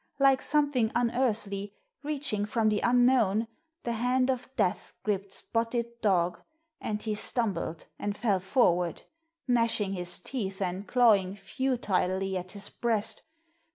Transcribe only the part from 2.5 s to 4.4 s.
the unknown, the hand